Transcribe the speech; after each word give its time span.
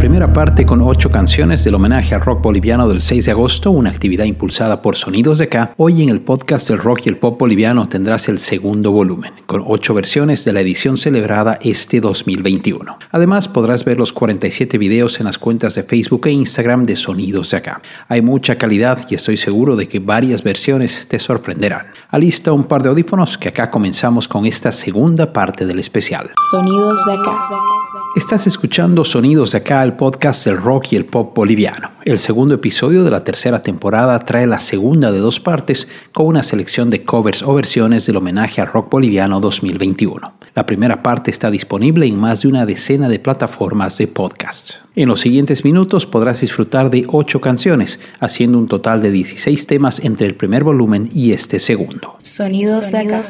primera 0.00 0.32
parte 0.32 0.64
con 0.64 0.80
ocho 0.80 1.10
canciones 1.10 1.62
del 1.62 1.74
homenaje 1.74 2.14
al 2.14 2.22
rock 2.22 2.40
boliviano 2.40 2.88
del 2.88 3.02
6 3.02 3.26
de 3.26 3.32
agosto, 3.32 3.70
una 3.70 3.90
actividad 3.90 4.24
impulsada 4.24 4.80
por 4.80 4.96
Sonidos 4.96 5.36
de 5.36 5.44
Acá, 5.44 5.74
hoy 5.76 6.02
en 6.02 6.08
el 6.08 6.22
podcast 6.22 6.70
del 6.70 6.78
rock 6.78 7.02
y 7.04 7.10
el 7.10 7.18
pop 7.18 7.38
boliviano 7.38 7.86
tendrás 7.86 8.30
el 8.30 8.38
segundo 8.38 8.92
volumen, 8.92 9.34
con 9.44 9.62
ocho 9.66 9.92
versiones 9.92 10.42
de 10.46 10.54
la 10.54 10.62
edición 10.62 10.96
celebrada 10.96 11.58
este 11.60 12.00
2021. 12.00 12.98
Además, 13.10 13.46
podrás 13.46 13.84
ver 13.84 13.98
los 13.98 14.14
47 14.14 14.78
videos 14.78 15.20
en 15.20 15.26
las 15.26 15.36
cuentas 15.36 15.74
de 15.74 15.82
Facebook 15.82 16.26
e 16.28 16.30
Instagram 16.30 16.86
de 16.86 16.96
Sonidos 16.96 17.50
de 17.50 17.58
Acá. 17.58 17.82
Hay 18.08 18.22
mucha 18.22 18.56
calidad 18.56 19.06
y 19.10 19.16
estoy 19.16 19.36
seguro 19.36 19.76
de 19.76 19.86
que 19.86 19.98
varias 19.98 20.42
versiones 20.42 21.08
te 21.08 21.18
sorprenderán. 21.18 21.88
Alista 22.08 22.52
un 22.52 22.64
par 22.64 22.82
de 22.82 22.88
audífonos 22.88 23.36
que 23.36 23.50
acá 23.50 23.70
comenzamos 23.70 24.26
con 24.28 24.46
esta 24.46 24.72
segunda 24.72 25.30
parte 25.30 25.66
del 25.66 25.78
especial. 25.78 26.30
Sonidos 26.50 27.04
de 27.04 27.12
acá. 27.12 27.79
Estás 28.14 28.46
escuchando 28.46 29.04
Sonidos 29.04 29.52
de 29.52 29.58
acá, 29.58 29.82
el 29.82 29.94
podcast 29.94 30.44
del 30.44 30.56
rock 30.56 30.92
y 30.92 30.96
el 30.96 31.06
pop 31.06 31.34
boliviano. 31.34 31.90
El 32.04 32.18
segundo 32.18 32.54
episodio 32.54 33.02
de 33.04 33.10
la 33.10 33.24
tercera 33.24 33.62
temporada 33.62 34.18
trae 34.20 34.46
la 34.46 34.60
segunda 34.60 35.10
de 35.10 35.18
dos 35.18 35.40
partes 35.40 35.88
con 36.12 36.26
una 36.26 36.42
selección 36.42 36.90
de 36.90 37.04
covers 37.04 37.42
o 37.42 37.54
versiones 37.54 38.06
del 38.06 38.16
homenaje 38.16 38.60
al 38.60 38.68
rock 38.68 38.90
boliviano 38.90 39.40
2021. 39.40 40.34
La 40.54 40.66
primera 40.66 41.02
parte 41.02 41.30
está 41.30 41.50
disponible 41.50 42.06
en 42.06 42.18
más 42.18 42.42
de 42.42 42.48
una 42.48 42.66
decena 42.66 43.08
de 43.08 43.18
plataformas 43.18 43.96
de 43.98 44.08
podcasts. 44.08 44.82
En 44.96 45.08
los 45.08 45.20
siguientes 45.20 45.64
minutos 45.64 46.06
podrás 46.06 46.40
disfrutar 46.40 46.90
de 46.90 47.06
ocho 47.08 47.40
canciones, 47.40 48.00
haciendo 48.18 48.58
un 48.58 48.66
total 48.66 49.00
de 49.00 49.12
16 49.12 49.66
temas 49.66 50.00
entre 50.00 50.26
el 50.26 50.34
primer 50.34 50.64
volumen 50.64 51.08
y 51.14 51.32
este 51.32 51.60
segundo. 51.60 52.16
Sonidos 52.22 52.90
de 52.90 52.98
acá. 52.98 53.22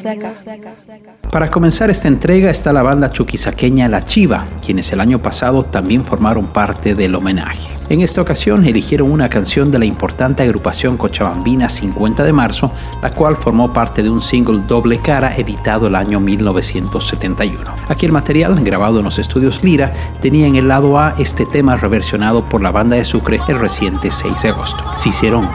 Para 1.30 1.50
comenzar 1.50 1.90
esta 1.90 2.08
entrega 2.08 2.50
está 2.50 2.72
la 2.72 2.82
banda 2.82 3.12
chuquisaqueña 3.12 3.88
La 3.88 4.04
Chiva, 4.04 4.46
quienes 4.64 4.92
el 4.92 5.00
año 5.00 5.20
pasado 5.20 5.62
también 5.62 6.04
formaron 6.04 6.46
parte 6.46 6.94
del 6.94 7.14
homenaje. 7.14 7.68
En 7.88 8.00
esta 8.02 8.22
ocasión 8.22 8.64
eligieron 8.64 9.10
una 9.10 9.28
canción 9.28 9.70
de 9.70 9.78
la 9.78 9.84
importante 9.84 10.42
agrupación 10.42 10.96
cochabambina 10.96 11.68
50 11.68 12.22
de 12.22 12.32
marzo, 12.32 12.72
la 13.02 13.10
cual 13.10 13.36
formó 13.36 13.72
parte 13.72 14.02
de 14.02 14.10
un 14.10 14.22
single 14.22 14.62
doble 14.66 14.98
cara 14.98 15.36
editado 15.36 15.88
el 15.88 15.96
año 15.96 16.20
1971. 16.20 17.58
Aquí 17.88 18.06
el 18.06 18.12
material, 18.12 18.62
grabado 18.62 18.98
en 18.98 19.04
los 19.04 19.18
estudios 19.18 19.64
Lira, 19.64 19.92
tenía 20.20 20.46
en 20.46 20.56
el 20.56 20.68
lado 20.68 20.98
A 20.98 21.16
este 21.18 21.46
tema 21.46 21.76
reversionado 21.76 22.48
por 22.48 22.62
la 22.62 22.70
banda 22.70 22.96
de 22.96 23.04
Sucre 23.04 23.40
el 23.48 23.58
reciente 23.58 24.10
6 24.10 24.42
de 24.42 24.48
agosto. 24.50 24.84
Cicerón. 24.94 25.48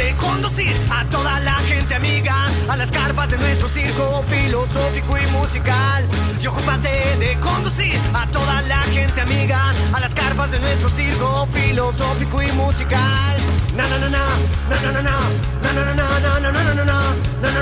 De 0.00 0.14
conducir 0.16 0.74
a 0.90 1.04
toda 1.10 1.40
la 1.40 1.56
gente 1.70 1.94
amiga 1.94 2.34
a 2.68 2.76
las 2.76 2.90
carpas 2.90 3.30
de 3.30 3.36
nuestro 3.36 3.68
circo 3.68 4.22
filosófico 4.26 5.18
y 5.18 5.26
musical. 5.26 6.08
Y 6.40 6.46
ocúpate 6.46 7.16
de 7.18 7.38
conducir 7.40 8.00
a 8.14 8.26
toda 8.30 8.62
la 8.62 8.80
gente 8.96 9.20
amiga 9.20 9.74
a 9.92 10.00
las 10.00 10.14
carpas 10.14 10.50
de 10.52 10.58
nuestro 10.60 10.88
circo 10.90 11.46
filosófico 11.52 12.42
y 12.42 12.50
musical. 12.52 13.36
Na 13.76 13.86
na 13.88 13.98
na 13.98 14.08
na 14.08 14.22
na 14.70 14.76
na 14.80 14.90
na 14.90 15.02
na 15.02 15.12
na 15.12 15.82
na 15.82 15.92
na 15.92 16.50
na 16.50 16.52
na 16.52 16.62
na 16.62 16.74
na 16.74 16.84
na 16.84 16.84
na 16.84 17.58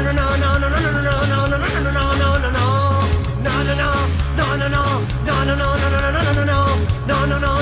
na 7.26 7.38
na 7.40 7.57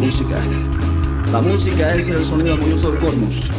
música. 0.00 0.36
La 1.30 1.40
música 1.40 1.94
es 1.94 2.08
el 2.08 2.24
sonido 2.24 2.54
armonioso 2.54 2.90
del 2.90 3.00
cosmos. 3.00 3.50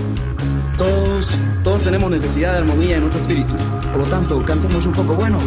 Todos, 0.78 1.38
todos 1.64 1.84
tenemos 1.84 2.10
necesidad 2.10 2.54
de 2.54 2.58
armonía 2.60 2.96
en 2.96 3.02
nuestro 3.02 3.22
espíritu. 3.22 3.54
Por 3.92 4.00
lo 4.00 4.06
tanto, 4.06 4.44
cantemos 4.44 4.86
un 4.88 4.94
poco 4.94 5.16
bueno. 5.16 5.38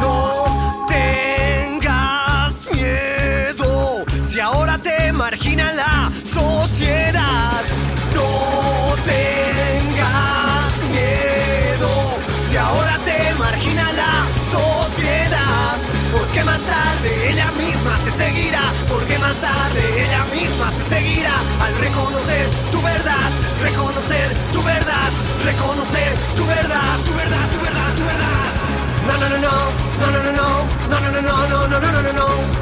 No 0.00 0.86
tengas 0.88 2.66
miedo 2.72 4.04
si 4.22 4.40
ahora 4.40 4.78
te 4.78 5.12
margina 5.12 5.72
la 5.72 6.01
seguirá. 18.16 18.64
Porque 18.88 19.18
más 19.18 19.34
tarde 19.36 19.82
ella 20.04 20.24
misma 20.32 20.72
seguirá. 20.88 21.36
Al 21.60 21.74
reconocer 21.78 22.46
tu 22.70 22.80
verdad, 22.82 23.28
reconocer 23.62 24.28
tu 24.52 24.62
verdad, 24.62 25.10
reconocer 25.44 26.12
tu 26.36 26.46
verdad, 26.46 26.96
tu 27.04 27.12
verdad, 27.14 27.46
tu 27.52 27.58
verdad, 27.64 27.88
tu 27.96 28.04
verdad. 28.04 28.52
No, 29.06 29.14
no, 29.18 29.28
no, 29.28 29.38
no, 29.38 29.54
no, 30.00 30.06
no, 30.10 30.22
no, 30.22 30.32
no, 30.32 30.52
no, 30.88 31.00
no, 31.02 31.20
no, 31.20 31.32
no, 31.48 31.68
no, 31.68 31.80
no, 31.80 32.02
no, 32.02 32.12
no, 32.12 32.61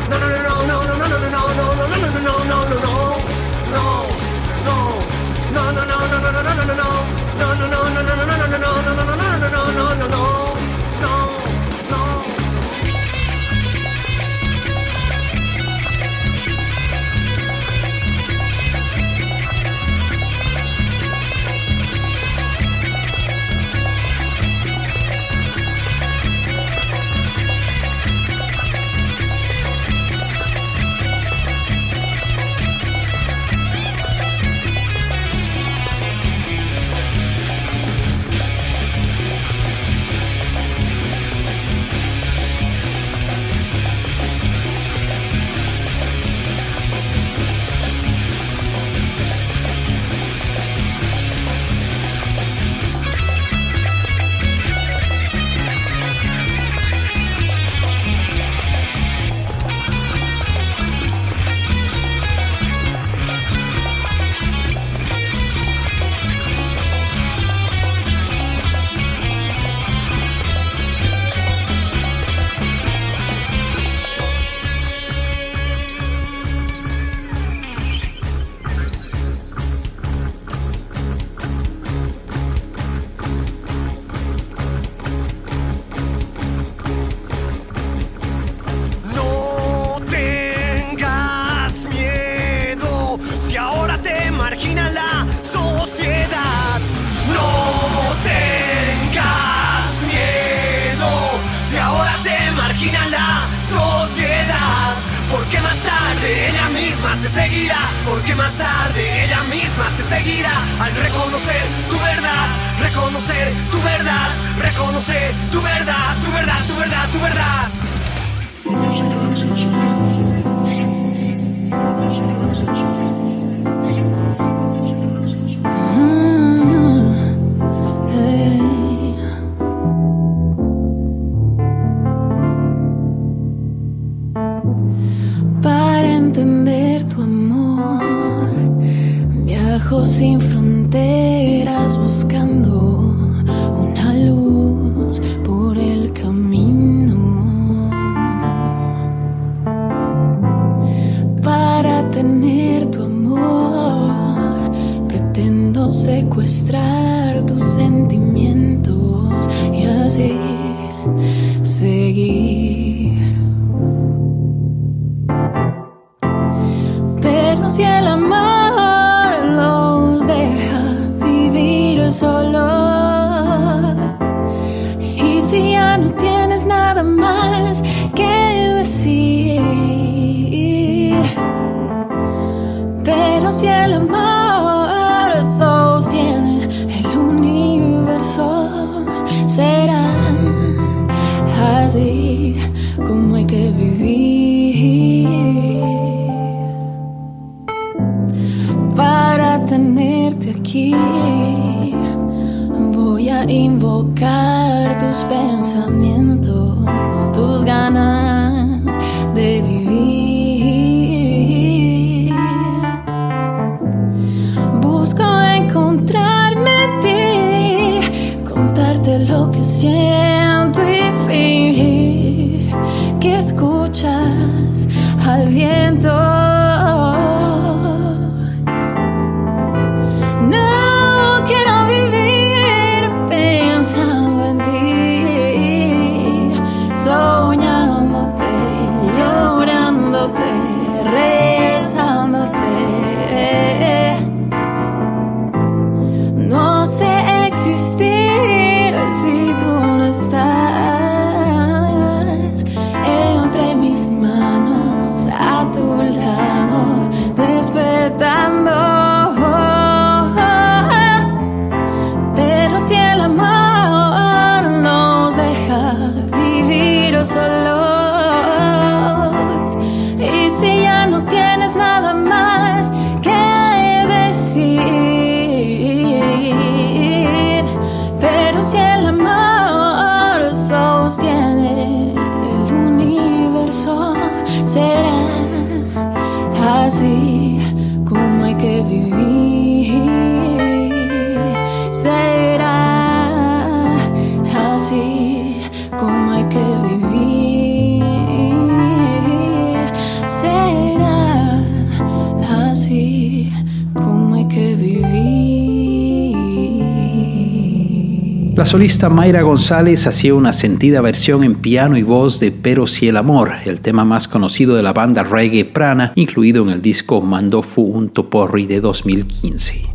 solista 308.71 309.09
Mayra 309.09 309.43
González 309.43 310.07
hacía 310.07 310.33
una 310.33 310.53
sentida 310.53 311.01
versión 311.01 311.43
en 311.43 311.57
piano 311.57 311.97
y 311.97 312.05
voz 312.05 312.39
de 312.39 312.53
Pero 312.53 312.87
si 312.87 313.09
el 313.09 313.17
amor, 313.17 313.51
el 313.65 313.81
tema 313.81 314.05
más 314.05 314.29
conocido 314.29 314.77
de 314.77 314.85
la 314.85 314.93
banda 314.93 315.25
reggae 315.25 315.65
Prana, 315.65 316.13
incluido 316.15 316.63
en 316.63 316.71
el 316.71 316.81
disco 316.81 317.21
Mandofu 317.21 317.83
un 317.83 318.11
Toporri 318.11 318.67
de 318.67 318.81
2015. 318.81 319.87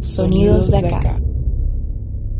Sonidos 0.00 0.72
de 0.72 0.78
acá. 0.78 1.20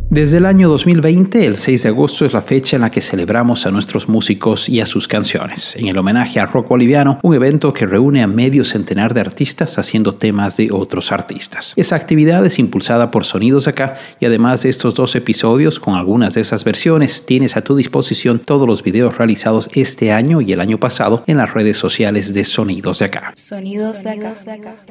Desde 0.08 0.36
el 0.36 0.46
año 0.46 0.68
2020, 0.68 1.44
el 1.44 1.56
6 1.56 1.82
de 1.82 1.88
agosto 1.88 2.25
es 2.25 2.32
la 2.32 2.40
fecha 2.40 2.76
en 2.76 2.82
la 2.82 2.92
que 2.92 3.02
celebramos 3.02 3.66
a 3.66 3.72
nuestros 3.72 4.08
músicos 4.08 4.68
y 4.68 4.80
a 4.80 4.86
sus 4.86 5.08
canciones, 5.08 5.75
en 5.75 5.88
el 5.88 5.98
homenaje 5.98 6.38
al 6.38 6.46
rock 6.46 6.68
boliviano, 6.68 7.18
un 7.25 7.34
evento 7.34 7.72
que 7.72 7.86
reúne 7.86 8.22
a 8.22 8.28
medio 8.28 8.64
centenar 8.64 9.14
de 9.14 9.20
artistas 9.20 9.78
haciendo 9.78 10.12
temas 10.12 10.58
de 10.58 10.70
otros 10.70 11.10
artistas. 11.10 11.72
Esa 11.75 11.96
actividad 11.96 12.46
es 12.46 12.60
impulsada 12.60 13.10
por 13.10 13.25
Sonidos 13.25 13.66
Acá 13.66 13.96
y 14.20 14.26
además 14.26 14.62
de 14.62 14.68
estos 14.68 14.94
dos 14.94 15.16
episodios, 15.16 15.80
con 15.80 15.96
algunas 15.96 16.34
de 16.34 16.42
esas 16.42 16.62
versiones, 16.62 17.26
tienes 17.26 17.56
a 17.56 17.62
tu 17.62 17.75
disposición 17.75 18.38
todos 18.38 18.68
los 18.68 18.84
videos 18.84 19.18
realizados 19.18 19.68
este 19.75 20.12
año 20.12 20.40
y 20.40 20.52
el 20.52 20.60
año 20.60 20.78
pasado 20.78 21.25
en 21.26 21.36
las 21.36 21.52
redes 21.52 21.78
sociales 21.78 22.32
de 22.32 22.44
Sonidos 22.44 23.00
de 23.00 23.06
Acá. 23.06 23.32
Sonidos 23.34 24.04
de 24.04 24.10
acá. 24.10 24.34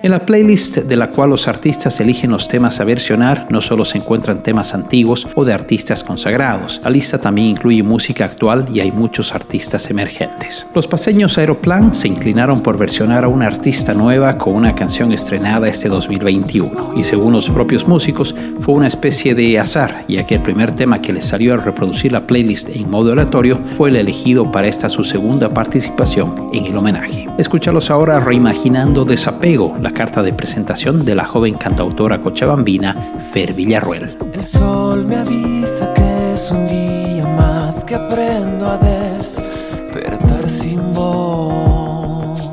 En 0.03 0.11
la 0.11 0.25
playlist 0.25 0.79
de 0.79 0.95
la 0.97 1.09
cual 1.09 1.29
los 1.29 1.47
artistas 1.47 2.01
eligen 2.01 2.31
los 2.31 2.49
temas 2.49 2.81
a 2.81 2.83
versionar, 2.83 3.47
no 3.49 3.61
solo 3.61 3.85
se 3.85 3.97
encuentran 3.97 4.43
temas 4.43 4.73
antiguos 4.73 5.04
o 5.35 5.45
de 5.45 5.53
artistas 5.53 6.03
consagrados. 6.03 6.81
La 6.83 6.89
lista 6.89 7.19
también 7.19 7.47
incluye 7.47 7.83
música 7.83 8.25
actual 8.25 8.65
y 8.73 8.79
hay 8.79 8.91
muchos 8.91 9.33
artistas 9.33 9.89
emergentes. 9.89 10.65
Los 10.73 10.87
paseños 10.87 11.37
Aeroplan 11.37 11.93
se 11.93 12.07
inclinaron 12.07 12.61
por 12.61 12.77
versionar 12.77 13.23
a 13.23 13.27
una 13.27 13.47
artista 13.47 13.93
nueva 13.93 14.37
con 14.37 14.55
una 14.55 14.73
canción 14.73 15.11
estrenada 15.11 15.67
este 15.67 15.89
2021 15.89 16.93
y 16.95 17.03
según 17.03 17.33
los 17.33 17.49
propios 17.49 17.87
músicos 17.87 18.33
fue 18.61 18.75
una 18.75 18.87
especie 18.87 19.35
de 19.35 19.59
azar, 19.59 20.03
ya 20.07 20.25
que 20.25 20.35
el 20.35 20.41
primer 20.41 20.73
tema 20.73 21.01
que 21.01 21.13
les 21.13 21.25
salió 21.25 21.53
al 21.53 21.63
reproducir 21.63 22.11
la 22.11 22.25
playlist 22.25 22.69
en 22.69 22.89
modo 22.89 23.11
aleatorio 23.11 23.59
fue 23.77 23.89
el 23.89 23.97
elegido 23.97 24.51
para 24.51 24.67
esta 24.67 24.89
su 24.89 25.03
segunda 25.03 25.49
participación 25.49 26.49
en 26.53 26.65
el 26.65 26.77
homenaje. 26.77 27.27
Escúchalos 27.37 27.91
ahora 27.91 28.19
reimaginando 28.19 29.05
Desapego, 29.05 29.77
la 29.81 29.91
carta 29.91 30.23
de 30.23 30.33
presentación 30.33 31.03
de 31.03 31.15
la 31.15 31.25
joven 31.25 31.55
cantautora 31.55 32.21
cochabambina 32.21 33.11
Fer 33.33 33.53
Villarruel. 33.53 34.15
El 34.33 34.45
sol 34.45 34.94
me 35.03 35.17
avisa 35.17 35.93
que 35.93 36.33
es 36.33 36.51
un 36.51 36.67
día 36.67 37.25
más 37.27 37.83
que 37.83 37.95
aprendo 37.95 38.69
a 38.69 38.77
despertar 38.77 40.49
sin 40.49 40.93
voz. 40.93 42.49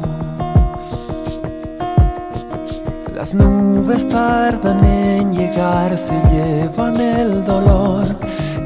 Las 3.15 3.35
nubes 3.35 4.09
tardan 4.09 4.83
en 4.85 5.33
llegar, 5.33 5.97
se 5.97 6.21
llevan 6.33 7.01
el 7.01 7.45
dolor 7.45 8.05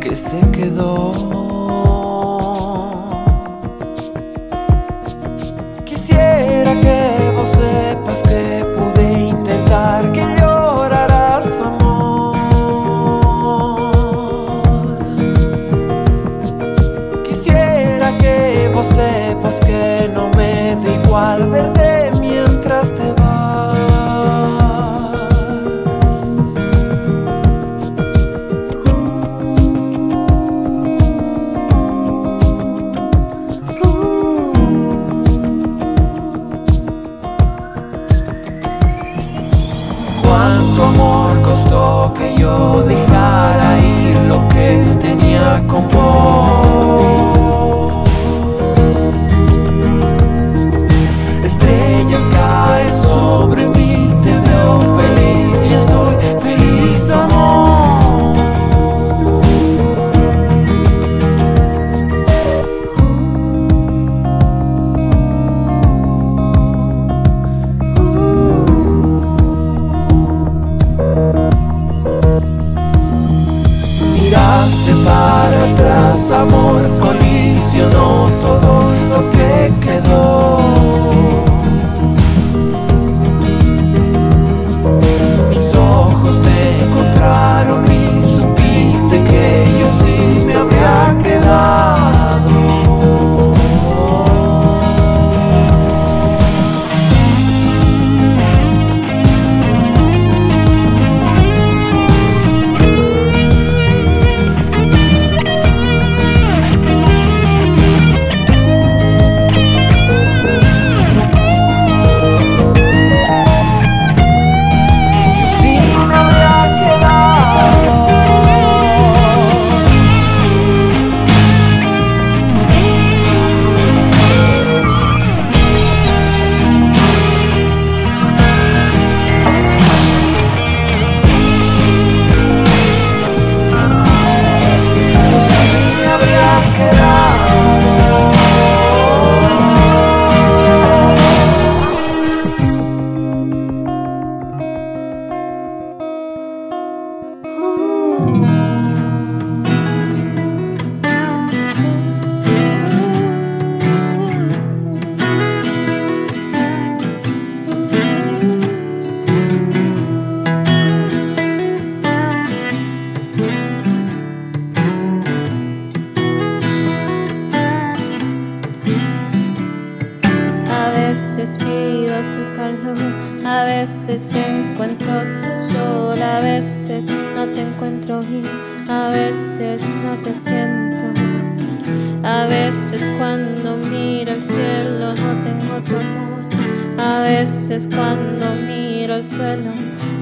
que 0.01 0.17
se 0.17 0.41
quedó. 0.53 1.66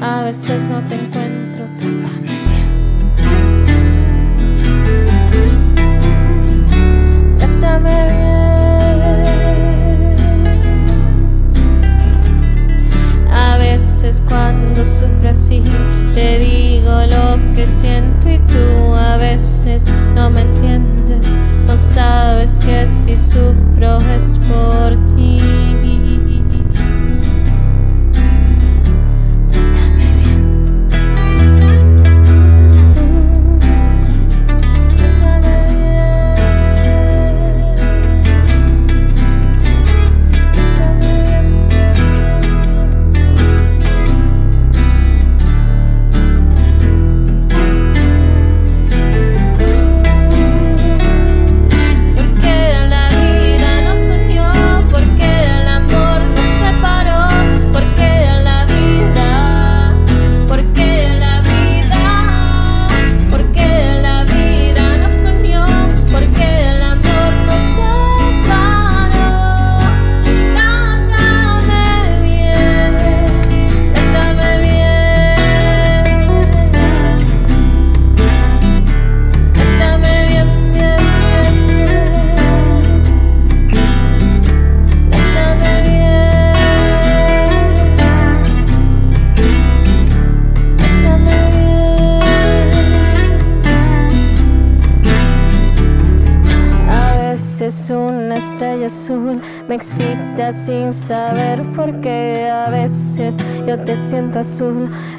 A 0.01 0.23
veces 0.25 0.67
no 0.67 0.81
te 0.83 0.95
encuentro, 0.97 1.65
trátame 1.79 2.31
bien. 2.51 2.69
Trátame 7.39 8.11
bien. 8.11 8.35
A 13.33 13.57
veces 13.57 14.23
cuando 14.29 14.85
sufro 14.85 15.31
así, 15.31 15.63
te 16.15 16.39
digo 16.39 16.93
lo 17.07 17.39
que 17.55 17.67
siento 17.67 18.29
y 18.31 18.39
tú 18.41 18.95
a 18.95 19.17
veces 19.17 19.85
no 20.15 20.31
me 20.31 20.43
entiendes. 20.43 21.27
No 21.67 21.77
sabes 21.77 22.61
que 22.61 22.87
si 22.87 23.17
sufro 23.17 23.99
es 24.15 24.39
por 24.49 24.97
ti. 25.17 25.84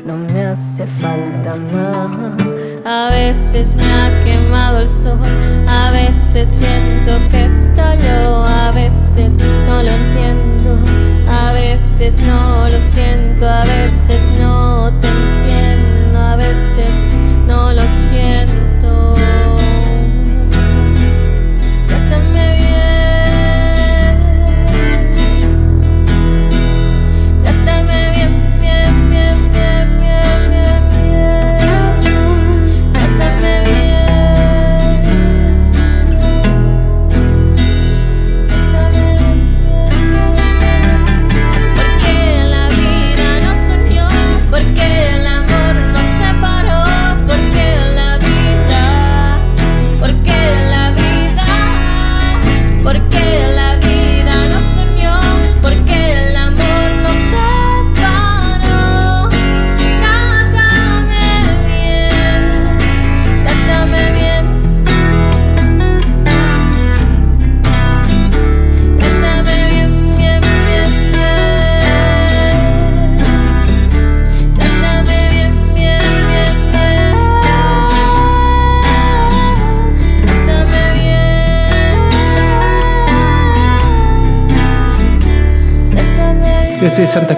能 0.03 0.24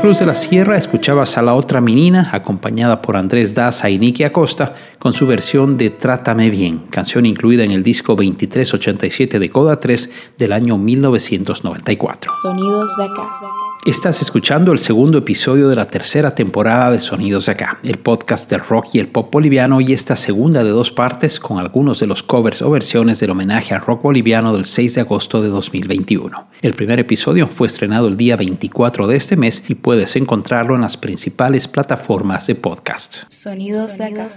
Cruz 0.08 0.20
de 0.20 0.26
la 0.26 0.36
Sierra 0.36 0.78
escuchabas 0.78 1.38
a 1.38 1.42
la 1.42 1.54
otra 1.54 1.82
menina, 1.82 2.30
acompañada 2.32 3.02
por 3.02 3.18
Andrés 3.18 3.54
Daza 3.54 3.90
y 3.90 4.00
Nicky 4.00 4.24
Acosta, 4.24 4.74
con 5.00 5.12
su 5.12 5.28
versión 5.28 5.76
de 5.76 5.90
Trátame 5.90 6.50
Bien, 6.50 6.78
canción 6.90 7.26
incluida 7.26 7.66
en 7.66 7.72
el 7.72 7.84
disco 7.84 8.16
2387 8.16 9.38
de 9.38 9.50
Coda 9.50 9.82
3 9.82 10.10
del 10.38 10.54
año 10.54 10.78
1994. 10.78 12.32
Sonidos 12.42 12.88
de 12.96 13.04
acá. 13.04 13.67
Estás 13.86 14.22
escuchando 14.22 14.74
el 14.74 14.80
segundo 14.80 15.20
episodio 15.20 15.70
de 15.70 15.76
la 15.76 15.88
tercera 15.88 16.36
temporada 16.36 16.92
de 16.92 17.00
Sonidos 17.00 17.46
de 17.46 17.54
Acá, 17.54 17.80
el 17.84 17.98
podcast 17.98 18.50
del 18.50 18.60
rock 18.60 18.88
y 18.94 19.00
el 19.00 19.08
pop 19.08 19.32
boliviano 19.32 19.80
y 19.80 19.94
esta 19.94 20.18
segunda 20.18 20.62
de 20.64 20.72
dos 20.72 20.92
partes 20.92 21.40
con 21.40 21.58
algunos 21.58 22.02
de 22.02 22.08
los 22.08 22.22
covers 22.22 22.62
o 22.62 22.70
versiones 22.70 23.22
del 23.22 23.30
homenaje 23.30 23.74
al 23.74 23.80
rock 23.80 24.02
boliviano 24.02 24.54
del 24.54 24.66
6 24.66 24.96
de 24.96 25.02
agosto 25.02 25.42
de 25.42 25.48
2021. 25.48 26.48
El 26.62 26.74
primer 26.74 27.00
episodio 27.00 27.48
fue 27.48 27.68
estrenado 27.68 28.10
el 28.10 28.18
día 28.18 28.36
24 28.36 29.08
de 29.08 29.16
este 29.16 29.38
mes 29.38 29.64
y 29.70 29.76
puedes 29.76 30.18
encontrarlo 30.18 30.76
en 30.76 30.82
las 30.82 30.98
principales 30.98 31.70
plataformas 31.70 32.46
de 32.48 32.56
podcast. 32.56 33.24
Sonidos 33.30 33.98
de 33.98 34.04
acá. 34.04 34.28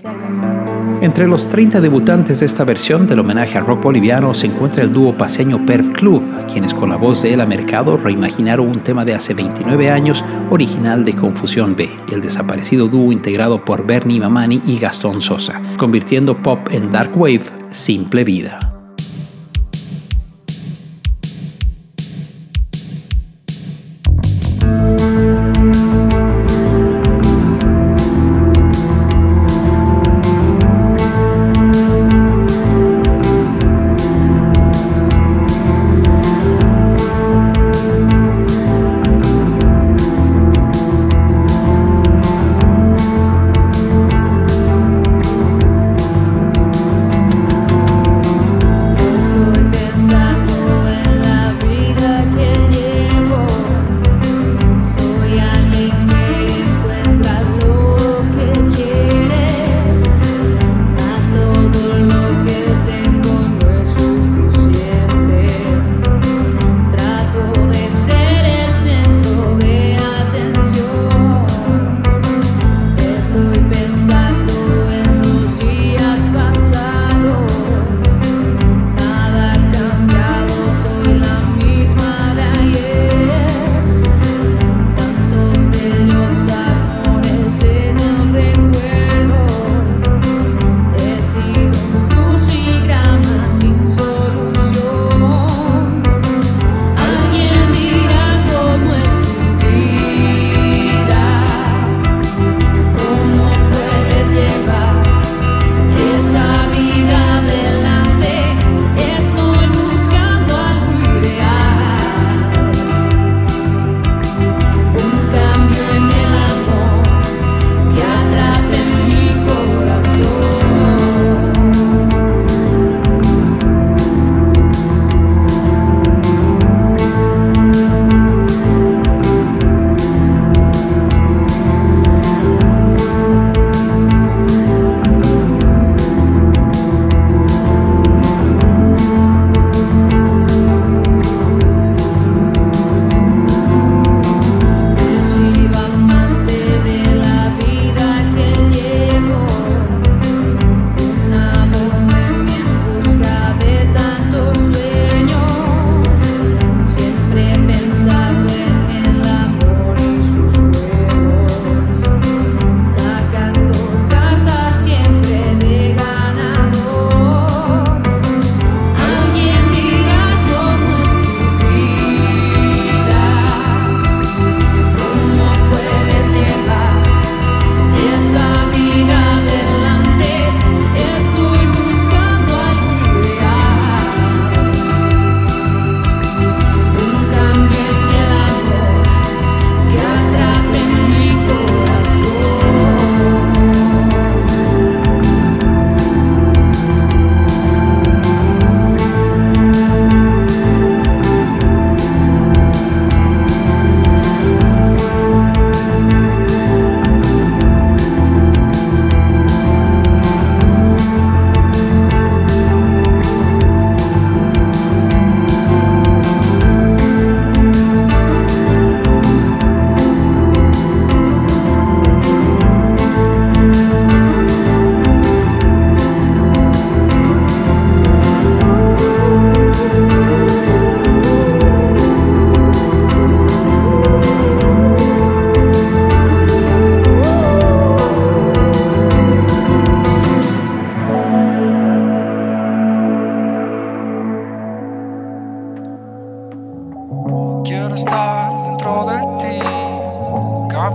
Entre 1.00 1.26
los 1.26 1.48
30 1.48 1.81
debutantes 1.81 2.40
de 2.40 2.46
esta 2.46 2.62
versión 2.62 3.09
del 3.09 3.20
homenaje 3.20 3.59
al 3.59 3.66
rock 3.66 3.83
boliviano 3.83 4.33
se 4.33 4.46
encuentra 4.46 4.85
el 4.85 4.92
dúo 4.92 5.16
paseño 5.16 5.66
Perf 5.66 5.88
Club, 5.90 6.22
quienes 6.53 6.72
con 6.72 6.90
la 6.90 6.96
voz 6.96 7.22
de 7.22 7.33
Ela 7.33 7.46
Mercado 7.46 7.96
reimaginaron 7.96 8.68
un 8.68 8.81
tema 8.81 9.05
de 9.05 9.14
hace 9.14 9.30
29 9.35 9.90
años, 9.90 10.25
original 10.51 11.05
de 11.05 11.14
Confusión 11.14 11.77
B, 11.77 11.90
el 12.12 12.21
desaparecido 12.21 12.88
dúo 12.88 13.12
integrado 13.12 13.64
por 13.64 13.87
Bernie 13.87 14.21
Mamani 14.21 14.62
y 14.66 14.79
Gastón 14.79 15.21
Sosa, 15.21 15.61
convirtiendo 15.77 16.43
pop 16.43 16.69
en 16.71 16.90
dark 16.90 17.16
wave, 17.16 17.45
simple 17.71 18.25
vida. 18.25 18.80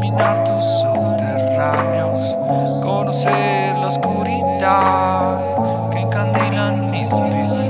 Caminar 0.05 0.43
tus 0.43 0.63
subterráneos, 0.81 2.35
conocer 2.83 3.75
la 3.77 3.87
oscuridad 3.87 5.39
que 5.91 5.99
encandilan 5.99 6.91
mis 6.91 7.07
pies 7.09 7.69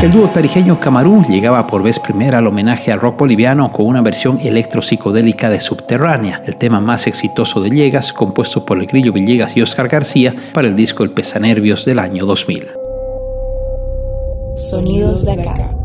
El 0.00 0.12
dúo 0.12 0.28
tarijeño 0.28 0.78
Camarú 0.78 1.24
llegaba 1.28 1.66
por 1.66 1.82
vez 1.82 1.98
primera 1.98 2.38
al 2.38 2.46
homenaje 2.46 2.92
al 2.92 3.00
rock 3.00 3.18
boliviano 3.18 3.68
con 3.72 3.84
una 3.84 4.00
versión 4.00 4.38
electro-psicodélica 4.40 5.50
de 5.50 5.58
Subterránea, 5.58 6.40
el 6.46 6.54
tema 6.54 6.80
más 6.80 7.08
exitoso 7.08 7.60
de 7.60 7.70
Llegas, 7.70 8.12
compuesto 8.12 8.64
por 8.64 8.78
el 8.78 8.86
Grillo 8.86 9.12
Villegas 9.12 9.56
y 9.56 9.62
Oscar 9.62 9.88
García 9.88 10.36
para 10.54 10.68
el 10.68 10.76
disco 10.76 11.02
El 11.02 11.10
Pesanervios 11.10 11.84
del 11.84 11.98
año 11.98 12.26
2000. 12.26 12.68
Sonidos 14.54 15.24
de 15.24 15.32
acá. 15.32 15.77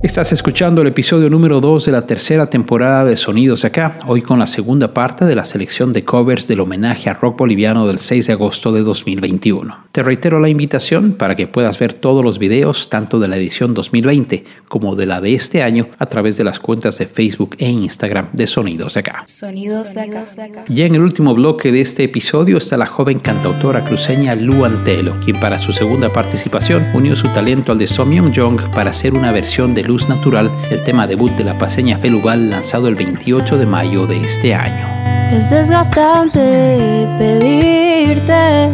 Estás 0.00 0.30
escuchando 0.30 0.82
el 0.82 0.86
episodio 0.86 1.28
número 1.28 1.60
2 1.60 1.86
de 1.86 1.90
la 1.90 2.06
tercera 2.06 2.46
temporada 2.46 3.04
de 3.04 3.16
Sonidos 3.16 3.64
Acá, 3.64 3.98
hoy 4.06 4.22
con 4.22 4.38
la 4.38 4.46
segunda 4.46 4.94
parte 4.94 5.24
de 5.24 5.34
la 5.34 5.44
selección 5.44 5.92
de 5.92 6.04
covers 6.04 6.46
del 6.46 6.60
homenaje 6.60 7.10
a 7.10 7.14
rock 7.14 7.38
boliviano 7.38 7.84
del 7.84 7.98
6 7.98 8.28
de 8.28 8.32
agosto 8.34 8.70
de 8.70 8.82
2021. 8.82 9.86
Te 9.90 10.04
reitero 10.04 10.38
la 10.38 10.48
invitación 10.48 11.14
para 11.14 11.34
que 11.34 11.48
puedas 11.48 11.80
ver 11.80 11.94
todos 11.94 12.24
los 12.24 12.38
videos, 12.38 12.88
tanto 12.88 13.18
de 13.18 13.26
la 13.26 13.38
edición 13.38 13.74
2020 13.74 14.44
como 14.68 14.94
de 14.94 15.06
la 15.06 15.20
de 15.20 15.34
este 15.34 15.64
año, 15.64 15.88
a 15.98 16.06
través 16.06 16.36
de 16.36 16.44
las 16.44 16.60
cuentas 16.60 16.96
de 16.98 17.06
Facebook 17.06 17.56
e 17.58 17.68
Instagram 17.68 18.28
de 18.32 18.46
Sonidos 18.46 18.96
Acá. 18.96 19.24
Sonidos 19.26 19.94
de 19.94 20.02
acá. 20.02 20.24
Ya 20.68 20.86
en 20.86 20.94
el 20.94 21.02
último 21.02 21.34
bloque 21.34 21.72
de 21.72 21.80
este 21.80 22.04
episodio 22.04 22.58
está 22.58 22.76
la 22.76 22.86
joven 22.86 23.18
cantautora 23.18 23.84
cruceña 23.84 24.36
Lu 24.36 24.64
Antelo, 24.64 25.18
quien 25.18 25.40
para 25.40 25.58
su 25.58 25.72
segunda 25.72 26.12
participación 26.12 26.86
unió 26.94 27.16
su 27.16 27.32
talento 27.32 27.72
al 27.72 27.78
de 27.78 27.88
Somyeon 27.88 28.32
Jong 28.32 28.60
para 28.72 28.90
hacer 28.90 29.12
una 29.14 29.32
versión 29.32 29.74
de 29.74 29.87
Luz 29.88 30.06
Natural, 30.06 30.52
el 30.70 30.84
tema 30.84 31.06
debut 31.06 31.32
de 31.32 31.44
la 31.44 31.56
paseña 31.56 31.96
Felugal 31.96 32.50
lanzado 32.50 32.88
el 32.88 32.94
28 32.94 33.56
de 33.56 33.64
mayo 33.64 34.06
de 34.06 34.22
este 34.22 34.54
año. 34.54 34.86
Es 35.34 35.48
desgastante 35.48 37.08
pedirte 37.16 38.68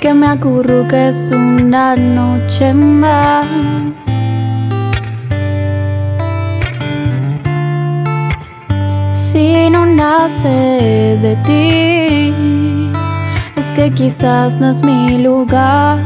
que 0.00 0.14
me 0.14 0.28
acurruques 0.28 1.30
una 1.30 1.94
noche 1.94 2.72
más. 2.72 3.46
Si 9.12 9.68
no 9.68 9.84
nace 9.84 11.18
de 11.20 11.36
ti, 11.44 12.92
es 13.56 13.70
que 13.72 13.92
quizás 13.92 14.58
no 14.58 14.70
es 14.70 14.82
mi 14.82 15.18
lugar. 15.18 15.98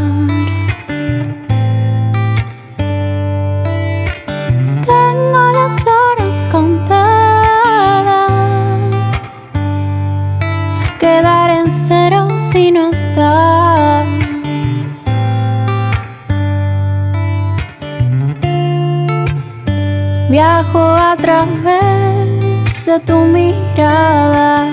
Viajo 20.39 20.85
a 20.95 21.17
través 21.17 22.87
de 22.87 23.01
tu 23.01 23.17
mirada 23.35 24.69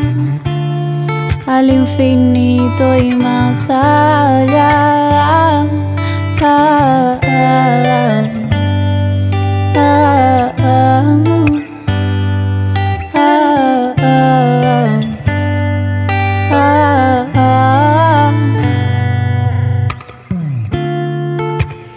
al 1.48 1.68
infinito 1.72 2.96
y 2.96 3.16
más 3.16 3.68
allá. 3.68 4.86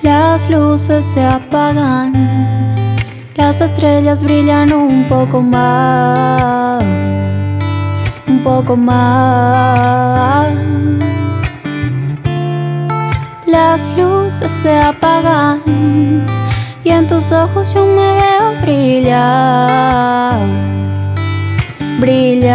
Las 0.02 0.48
luces 0.48 1.04
se 1.04 1.22
apagan, 1.22 2.17
las 3.48 3.62
estrellas 3.62 4.22
brillan 4.22 4.74
un 4.74 5.08
poco 5.08 5.40
más, 5.40 6.84
un 8.26 8.42
poco 8.42 8.76
más. 8.76 10.52
Las 13.46 13.96
luces 13.96 14.52
se 14.52 14.78
apagan 14.78 16.26
y 16.84 16.90
en 16.90 17.06
tus 17.06 17.32
ojos 17.32 17.72
yo 17.72 17.86
me 17.86 18.12
veo 18.20 18.60
brillar, 18.60 20.40
brillar, 22.00 22.52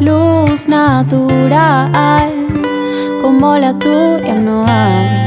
luz 0.00 0.68
natural, 0.70 2.32
como 3.20 3.58
la 3.58 3.78
tuya 3.78 4.34
no 4.34 4.64
hay, 4.66 5.25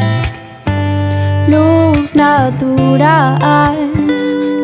luz 1.50 2.16
natural, 2.16 3.78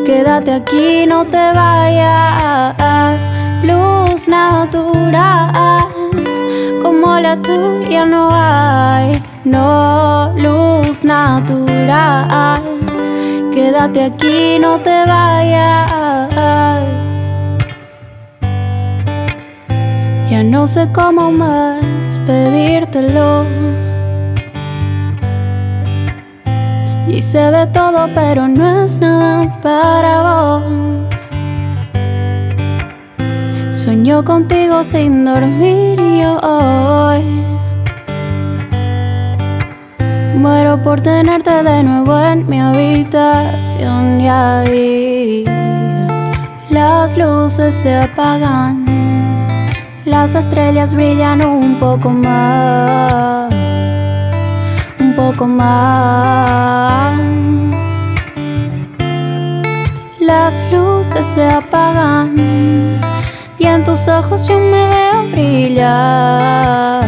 quédate 0.04 0.52
aquí, 0.52 1.06
no 1.06 1.24
te 1.24 1.52
vayas, 1.52 3.22
luz 3.62 4.28
natural, 4.28 5.88
como 6.82 7.18
la 7.20 7.36
tuya 7.36 8.04
no 8.04 8.30
hay. 8.32 9.22
No, 9.46 10.32
luz 10.36 11.04
natural. 11.04 12.62
Quédate 13.54 14.02
aquí, 14.02 14.58
no 14.58 14.80
te 14.80 15.06
vayas. 15.06 16.32
Ya 20.28 20.42
no 20.42 20.66
sé 20.66 20.88
cómo 20.92 21.30
más 21.30 22.18
pedírtelo. 22.26 23.46
Hice 27.16 27.50
de 27.50 27.66
todo, 27.68 28.08
pero 28.14 28.46
no 28.46 28.84
es 28.84 29.00
nada 29.00 29.58
para 29.62 30.60
vos. 30.60 31.30
Sueño 33.70 34.22
contigo 34.22 34.84
sin 34.84 35.24
dormir 35.24 35.98
yo 35.98 36.36
hoy. 36.40 37.22
Muero 40.36 40.82
por 40.82 41.00
tenerte 41.00 41.62
de 41.62 41.82
nuevo 41.84 42.18
en 42.18 42.46
mi 42.46 42.60
habitación 42.60 44.20
y 44.20 44.28
ahí 44.28 45.44
las 46.68 47.16
luces 47.16 47.74
se 47.74 47.94
apagan, 47.94 48.84
las 50.04 50.34
estrellas 50.34 50.94
brillan 50.94 51.40
un 51.40 51.78
poco 51.78 52.10
más, 52.10 53.45
poco 55.26 55.46
más. 55.48 57.18
Las 60.20 60.64
luces 60.70 61.26
se 61.26 61.50
apagan 61.50 63.00
y 63.58 63.66
en 63.66 63.82
tus 63.82 64.06
ojos 64.06 64.46
yo 64.46 64.58
me 64.58 64.88
veo 64.94 65.22
brillar 65.32 67.04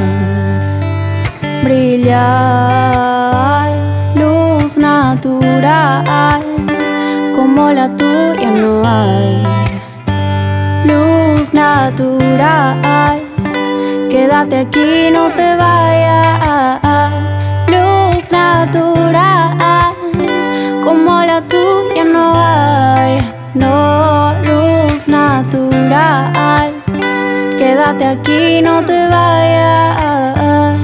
brillar, 1.62 2.08
luz 4.14 4.78
natural, 4.78 6.42
como 7.36 7.70
la 7.72 7.88
tuya 7.96 8.50
no 8.50 8.82
hay. 8.84 9.42
Luz 10.90 11.52
natural, 11.52 13.20
quédate 14.10 14.60
aquí, 14.60 15.10
no 15.12 15.30
te 15.34 15.56
vayas. 15.56 16.87
Natural, 18.48 19.94
como 20.82 21.22
la 21.22 21.42
tuya 21.42 22.02
no 22.02 22.32
hay. 22.34 23.20
No, 23.54 24.32
luz 24.42 25.06
natural, 25.06 26.72
quédate 27.58 28.06
aquí, 28.06 28.62
no 28.62 28.82
te 28.86 29.06
vayas. 29.08 30.78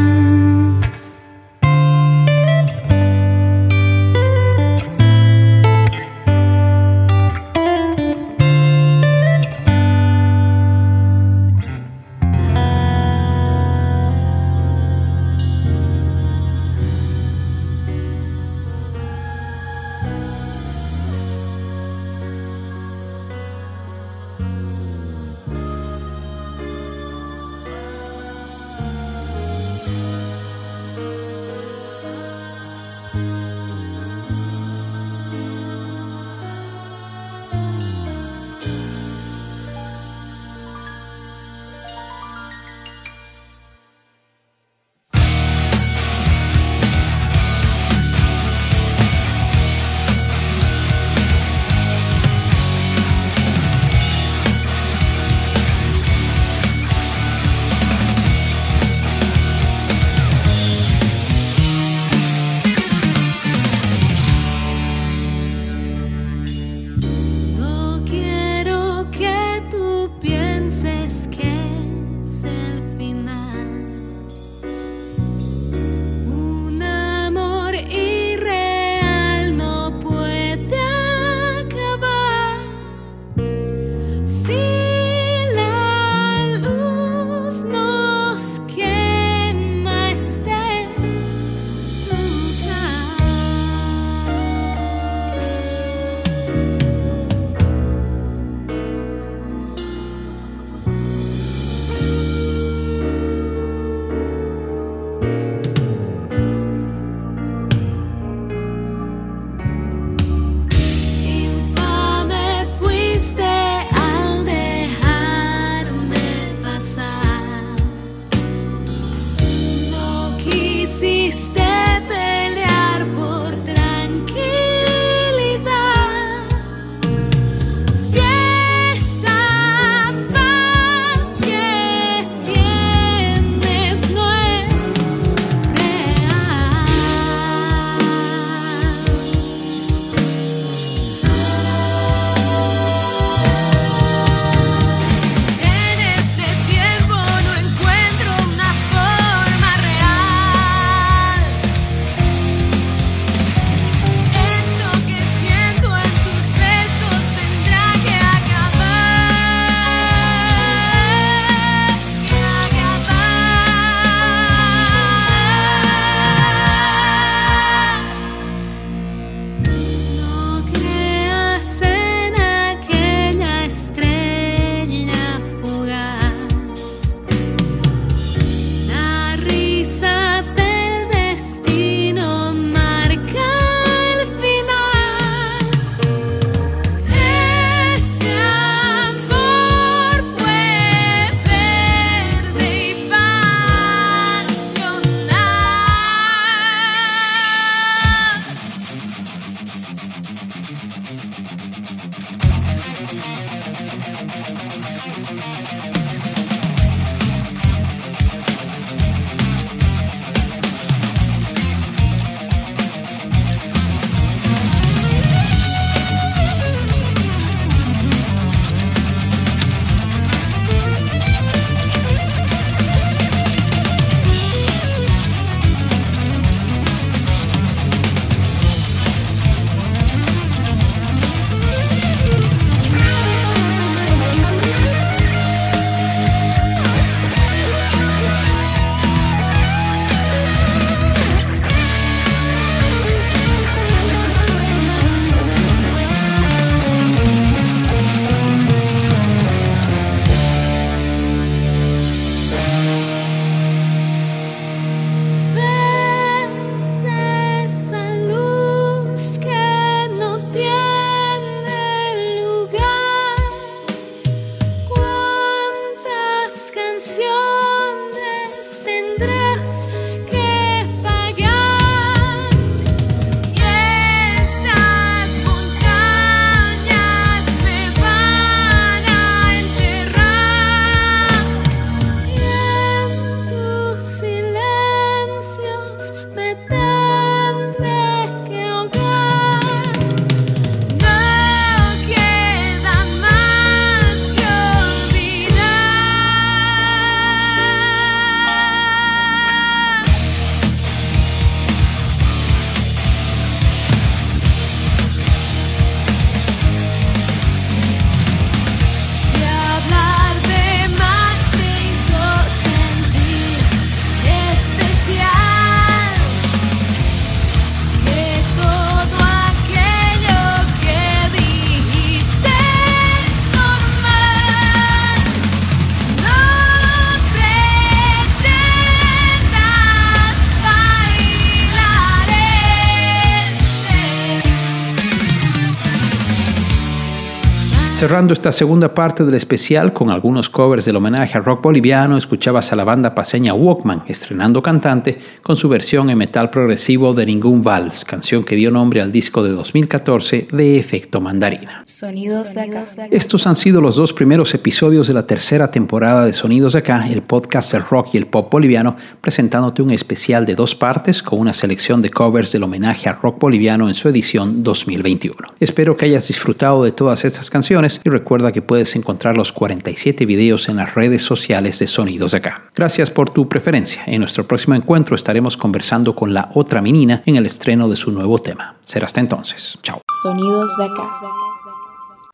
Cerrando 338.04 338.34
esta 338.34 338.52
segunda 338.52 338.92
parte 338.92 339.24
del 339.24 339.32
especial 339.32 339.94
con 339.94 340.10
algunos 340.10 340.50
covers 340.50 340.84
del 340.84 340.96
homenaje 340.96 341.38
al 341.38 341.44
rock 341.46 341.62
boliviano, 341.62 342.18
escuchabas 342.18 342.70
a 342.70 342.76
la 342.76 342.84
banda 342.84 343.14
paseña 343.14 343.54
Walkman, 343.54 344.02
estrenando 344.06 344.62
cantante, 344.62 345.18
con 345.42 345.56
su 345.56 345.70
versión 345.70 346.10
en 346.10 346.18
metal 346.18 346.50
progresivo 346.50 347.14
de 347.14 347.24
Ningún 347.24 347.62
Vals, 347.62 348.04
canción 348.04 348.44
que 348.44 348.56
dio 348.56 348.70
nombre 348.70 349.00
al 349.00 349.10
disco 349.10 349.42
de 349.42 349.52
2014 349.52 350.48
de 350.52 350.78
Efecto 350.78 351.22
Mandarina. 351.22 351.82
Sonidos 351.86 352.52
de 352.52 352.60
acá. 352.60 352.84
Estos 353.10 353.46
han 353.46 353.56
sido 353.56 353.80
los 353.80 353.96
dos 353.96 354.12
primeros 354.12 354.52
episodios 354.52 355.08
de 355.08 355.14
la 355.14 355.26
tercera 355.26 355.70
temporada 355.70 356.26
de 356.26 356.34
Sonidos 356.34 356.74
de 356.74 356.80
Acá, 356.80 357.08
el 357.08 357.22
podcast 357.22 357.72
del 357.72 357.84
rock 357.84 358.08
y 358.12 358.18
el 358.18 358.26
pop 358.26 358.52
boliviano, 358.52 358.96
presentándote 359.22 359.80
un 359.80 359.90
especial 359.90 360.44
de 360.44 360.54
dos 360.54 360.74
partes 360.74 361.22
con 361.22 361.38
una 361.38 361.54
selección 361.54 362.02
de 362.02 362.10
covers 362.10 362.52
del 362.52 362.64
homenaje 362.64 363.08
al 363.08 363.16
rock 363.16 363.38
boliviano 363.40 363.88
en 363.88 363.94
su 363.94 364.10
edición 364.10 364.62
2021. 364.62 365.36
Espero 365.58 365.96
que 365.96 366.04
hayas 366.04 366.28
disfrutado 366.28 366.84
de 366.84 366.92
todas 366.92 367.24
estas 367.24 367.48
canciones 367.48 367.93
y 368.02 368.10
recuerda 368.10 368.52
que 368.52 368.62
puedes 368.62 368.96
encontrar 368.96 369.36
los 369.36 369.52
47 369.52 370.26
videos 370.26 370.68
en 370.68 370.76
las 370.76 370.94
redes 370.94 371.22
sociales 371.22 371.78
de 371.78 371.86
Sonidos 371.86 372.32
de 372.32 372.38
Acá. 372.38 372.70
Gracias 372.74 373.10
por 373.10 373.30
tu 373.30 373.48
preferencia. 373.48 374.02
En 374.06 374.20
nuestro 374.20 374.46
próximo 374.46 374.74
encuentro 374.74 375.16
estaremos 375.16 375.56
conversando 375.56 376.14
con 376.14 376.34
la 376.34 376.50
otra 376.54 376.82
menina 376.82 377.22
en 377.26 377.36
el 377.36 377.46
estreno 377.46 377.88
de 377.88 377.96
su 377.96 378.10
nuevo 378.10 378.38
tema. 378.38 378.76
Será 378.82 379.06
hasta 379.06 379.20
entonces. 379.20 379.78
Chao. 379.82 380.00
Sonidos 380.22 380.76
de 380.76 380.84
acá. 380.84 381.20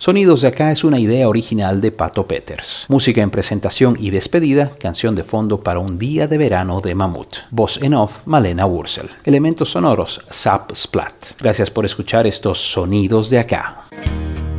Sonidos 0.02 0.40
de 0.40 0.48
acá 0.48 0.72
es 0.72 0.82
una 0.82 0.98
idea 0.98 1.28
original 1.28 1.82
de 1.82 1.92
Pato 1.92 2.26
Peters. 2.26 2.86
Música 2.88 3.20
en 3.20 3.28
presentación 3.28 3.98
y 4.00 4.08
despedida, 4.08 4.70
canción 4.80 5.14
de 5.14 5.24
fondo 5.24 5.62
para 5.62 5.78
un 5.78 5.98
día 5.98 6.26
de 6.26 6.38
verano 6.38 6.80
de 6.80 6.94
Mamut. 6.94 7.36
Voz 7.50 7.82
en 7.82 7.92
off, 7.92 8.22
Malena 8.24 8.64
Wursel. 8.64 9.10
Elementos 9.24 9.72
sonoros, 9.72 10.22
Zap 10.32 10.74
Splat. 10.74 11.38
Gracias 11.38 11.70
por 11.70 11.84
escuchar 11.84 12.26
estos 12.26 12.58
Sonidos 12.58 13.28
de 13.28 13.40
acá. 13.40 13.84